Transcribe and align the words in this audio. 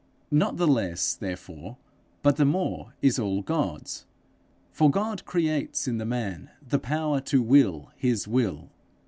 Not 0.31 0.57
the 0.57 0.65
less, 0.65 1.13
therefore, 1.13 1.77
but 2.23 2.37
the 2.37 2.43
more, 2.43 2.95
is 3.03 3.19
all 3.19 3.43
God's. 3.43 4.07
For 4.71 4.89
God 4.89 5.25
creates 5.25 5.87
in 5.87 5.99
the 5.99 6.07
man 6.07 6.49
the 6.67 6.79
power 6.79 7.21
to 7.21 7.39
will 7.39 7.91
His 7.97 8.27
will. 8.27 8.71